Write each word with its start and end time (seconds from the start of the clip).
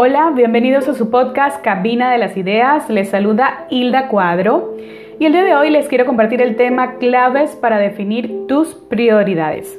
Hola, 0.00 0.30
bienvenidos 0.30 0.86
a 0.86 0.94
su 0.94 1.10
podcast 1.10 1.60
Cabina 1.60 2.12
de 2.12 2.18
las 2.18 2.36
Ideas. 2.36 2.88
Les 2.88 3.08
saluda 3.08 3.66
Hilda 3.68 4.06
Cuadro 4.06 4.76
y 5.18 5.24
el 5.24 5.32
día 5.32 5.42
de 5.42 5.56
hoy 5.56 5.70
les 5.70 5.88
quiero 5.88 6.06
compartir 6.06 6.40
el 6.40 6.54
tema 6.54 6.98
claves 6.98 7.56
para 7.56 7.78
definir 7.78 8.46
tus 8.46 8.76
prioridades. 8.76 9.76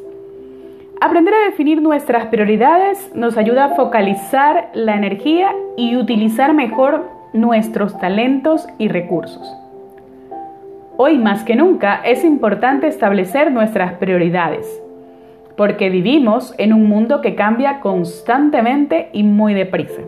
Aprender 1.00 1.34
a 1.34 1.46
definir 1.46 1.82
nuestras 1.82 2.26
prioridades 2.26 3.16
nos 3.16 3.38
ayuda 3.38 3.64
a 3.64 3.76
focalizar 3.76 4.72
la 4.74 4.98
energía 4.98 5.56
y 5.78 5.96
utilizar 5.96 6.54
mejor 6.54 7.10
nuestros 7.32 7.98
talentos 7.98 8.68
y 8.78 8.90
recursos. 8.90 9.50
Hoy 10.98 11.18
más 11.18 11.46
que 11.46 11.56
nunca 11.56 12.02
es 12.04 12.26
importante 12.26 12.88
establecer 12.88 13.54
nuestras 13.54 13.94
prioridades 13.94 14.82
porque 15.60 15.90
vivimos 15.90 16.56
en 16.58 16.72
un 16.72 16.88
mundo 16.88 17.20
que 17.20 17.36
cambia 17.36 17.82
constantemente 17.82 19.10
y 19.12 19.24
muy 19.24 19.54
deprisa. 19.54 20.04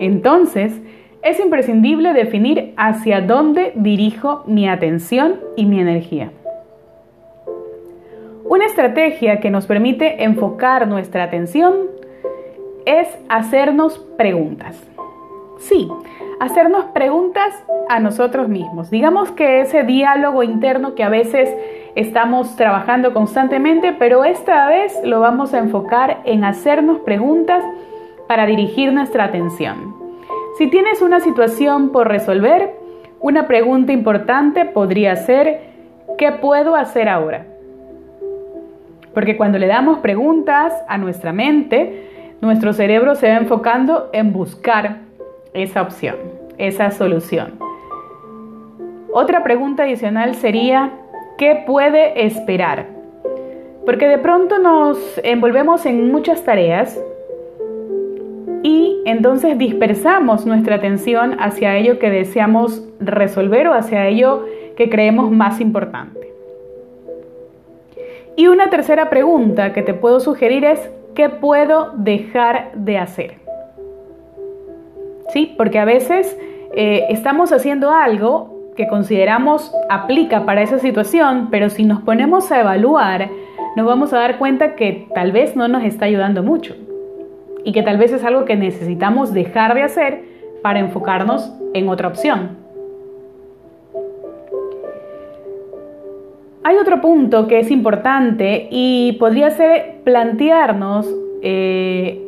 Entonces, 0.00 0.80
es 1.20 1.38
imprescindible 1.40 2.14
definir 2.14 2.72
hacia 2.78 3.20
dónde 3.20 3.72
dirijo 3.74 4.44
mi 4.46 4.66
atención 4.66 5.40
y 5.56 5.66
mi 5.66 5.78
energía. 5.78 6.30
Una 8.44 8.64
estrategia 8.64 9.40
que 9.40 9.50
nos 9.50 9.66
permite 9.66 10.24
enfocar 10.24 10.88
nuestra 10.88 11.24
atención 11.24 11.74
es 12.86 13.08
hacernos 13.28 13.98
preguntas. 14.16 14.82
Sí, 15.58 15.86
hacernos 16.40 16.86
preguntas 16.94 17.62
a 17.90 18.00
nosotros 18.00 18.48
mismos. 18.48 18.88
Digamos 18.88 19.32
que 19.32 19.60
ese 19.60 19.82
diálogo 19.82 20.42
interno 20.42 20.94
que 20.94 21.04
a 21.04 21.10
veces 21.10 21.54
estamos 21.96 22.54
trabajando 22.56 23.12
constantemente, 23.14 23.94
pero 23.98 24.24
esta 24.24 24.68
vez 24.68 24.94
lo 25.02 25.20
vamos 25.20 25.54
a 25.54 25.58
enfocar 25.58 26.18
en 26.24 26.44
hacernos 26.44 27.00
preguntas 27.00 27.64
para 28.28 28.46
dirigir 28.46 28.92
nuestra 28.92 29.24
atención. 29.24 29.96
Si 30.58 30.68
tienes 30.68 31.00
una 31.00 31.20
situación 31.20 31.90
por 31.90 32.08
resolver, 32.08 32.74
una 33.20 33.46
pregunta 33.46 33.92
importante 33.92 34.66
podría 34.66 35.16
ser, 35.16 35.60
¿qué 36.18 36.32
puedo 36.32 36.76
hacer 36.76 37.08
ahora? 37.08 37.46
Porque 39.14 39.38
cuando 39.38 39.58
le 39.58 39.66
damos 39.66 40.00
preguntas 40.00 40.74
a 40.88 40.98
nuestra 40.98 41.32
mente, 41.32 42.36
nuestro 42.42 42.74
cerebro 42.74 43.14
se 43.14 43.30
va 43.30 43.36
enfocando 43.36 44.10
en 44.12 44.34
buscar 44.34 44.98
esa 45.54 45.80
opción, 45.80 46.16
esa 46.58 46.90
solución. 46.90 47.58
Otra 49.12 49.42
pregunta 49.42 49.84
adicional 49.84 50.34
sería, 50.34 50.92
¿qué 51.38 51.62
puede 51.66 52.26
esperar? 52.26 52.86
Porque 53.84 54.08
de 54.08 54.18
pronto 54.18 54.58
nos 54.58 54.98
envolvemos 55.22 55.86
en 55.86 56.10
muchas 56.10 56.44
tareas 56.44 57.00
y 58.62 59.00
entonces 59.04 59.56
dispersamos 59.58 60.44
nuestra 60.46 60.76
atención 60.76 61.36
hacia 61.38 61.76
ello 61.76 61.98
que 61.98 62.10
deseamos 62.10 62.82
resolver 62.98 63.68
o 63.68 63.74
hacia 63.74 64.08
ello 64.08 64.44
que 64.76 64.90
creemos 64.90 65.30
más 65.30 65.60
importante. 65.60 66.32
Y 68.34 68.48
una 68.48 68.68
tercera 68.68 69.08
pregunta 69.08 69.72
que 69.72 69.82
te 69.82 69.94
puedo 69.94 70.20
sugerir 70.20 70.64
es, 70.64 70.90
¿qué 71.14 71.28
puedo 71.28 71.92
dejar 71.96 72.72
de 72.74 72.98
hacer? 72.98 73.46
¿sí? 75.32 75.54
Porque 75.56 75.78
a 75.78 75.84
veces 75.84 76.36
eh, 76.74 77.06
estamos 77.10 77.52
haciendo 77.52 77.90
algo 77.90 78.55
que 78.76 78.86
consideramos 78.86 79.72
aplica 79.88 80.44
para 80.44 80.62
esa 80.62 80.78
situación, 80.78 81.48
pero 81.50 81.70
si 81.70 81.84
nos 81.84 82.02
ponemos 82.02 82.50
a 82.52 82.60
evaluar, 82.60 83.28
nos 83.74 83.86
vamos 83.86 84.12
a 84.12 84.18
dar 84.18 84.38
cuenta 84.38 84.74
que 84.74 85.08
tal 85.14 85.32
vez 85.32 85.56
no 85.56 85.68
nos 85.68 85.84
está 85.84 86.04
ayudando 86.04 86.42
mucho 86.42 86.74
y 87.64 87.72
que 87.72 87.82
tal 87.82 87.98
vez 87.98 88.12
es 88.12 88.24
algo 88.24 88.44
que 88.44 88.56
necesitamos 88.56 89.32
dejar 89.32 89.74
de 89.74 89.82
hacer 89.82 90.24
para 90.62 90.78
enfocarnos 90.78 91.52
en 91.74 91.88
otra 91.88 92.08
opción. 92.08 92.56
Hay 96.62 96.76
otro 96.76 97.00
punto 97.00 97.46
que 97.46 97.60
es 97.60 97.70
importante 97.70 98.68
y 98.70 99.12
podría 99.20 99.50
ser 99.50 100.00
plantearnos 100.04 101.08
eh, 101.42 102.22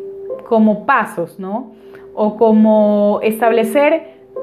como 0.49 0.87
pasos, 0.87 1.39
¿no? 1.39 1.79
o 2.21 2.37
como 2.37 3.21
establecer 3.23 4.03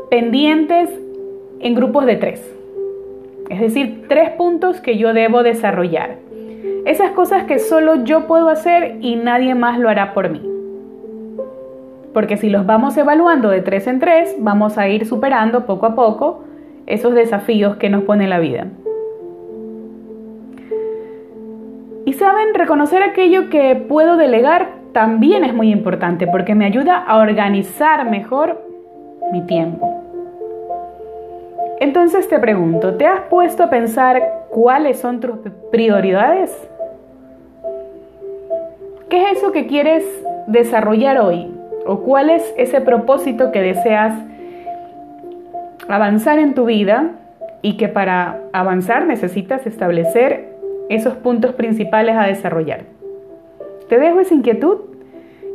pendientes 0.10 0.90
en 1.60 1.76
grupos 1.76 2.06
de 2.06 2.16
tres. 2.16 2.56
Es 3.50 3.60
decir, 3.60 4.06
tres 4.08 4.32
puntos 4.32 4.82
que 4.82 4.98
yo 4.98 5.14
debo 5.14 5.44
desarrollar. 5.44 6.18
Esas 6.86 7.12
cosas 7.12 7.44
que 7.44 7.60
solo 7.60 8.04
yo 8.04 8.28
puedo 8.28 8.50
hacer 8.50 8.98
y 9.02 9.16
nadie 9.16 9.56
más 9.56 9.80
lo 9.80 9.90
hará 9.90 10.14
por 10.14 10.30
mí. 10.30 10.42
Porque 12.14 12.38
si 12.38 12.50
los 12.50 12.66
vamos 12.66 12.96
evaluando 12.98 13.50
de 13.50 13.62
tres 13.62 13.88
en 13.88 14.00
tres, 14.00 14.36
vamos 14.40 14.78
a 14.78 14.88
ir 14.88 15.06
superando 15.06 15.66
poco 15.66 15.86
a 15.86 15.96
poco 15.96 16.44
esos 16.88 17.14
desafíos 17.14 17.78
que 17.78 17.90
nos 17.90 18.04
pone 18.04 18.28
la 18.28 18.40
vida. 18.40 18.68
Y 22.06 22.14
saben, 22.14 22.54
reconocer 22.54 23.02
aquello 23.02 23.50
que 23.50 23.76
puedo 23.76 24.16
delegar 24.16 24.70
también 24.94 25.44
es 25.44 25.54
muy 25.54 25.72
importante 25.72 26.28
porque 26.28 26.56
me 26.56 26.66
ayuda 26.66 26.98
a 26.98 27.18
organizar 27.18 28.10
mejor 28.10 28.62
mi 29.34 29.46
tiempo. 29.46 29.95
Entonces 31.80 32.30
te 32.30 32.40
pregunto, 32.40 32.96
¿te 32.96 33.06
has 33.06 33.22
puesto 33.30 33.64
a 33.64 33.70
pensar 33.70 34.46
cuáles 34.50 34.98
son 35.00 35.20
tus 35.20 35.38
prioridades? 35.72 36.52
¿Qué 39.10 39.24
es 39.24 39.38
eso 39.38 39.52
que 39.52 39.68
quieres 39.68 40.06
desarrollar 40.48 41.20
hoy? 41.20 41.52
¿O 41.86 42.00
cuál 42.00 42.30
es 42.30 42.54
ese 42.58 42.80
propósito 42.82 43.52
que 43.52 43.62
deseas 43.62 44.14
avanzar 45.90 46.40
en 46.40 46.54
tu 46.54 46.66
vida 46.66 47.12
y 47.62 47.78
que 47.78 47.90
para 47.90 48.40
avanzar 48.54 49.06
necesitas 49.06 49.68
establecer 49.68 50.56
esos 50.90 51.16
puntos 51.16 51.54
principales 51.54 52.16
a 52.16 52.26
desarrollar? 52.26 52.84
Te 53.90 54.00
dejo 54.00 54.22
esa 54.22 54.34
inquietud 54.34 54.80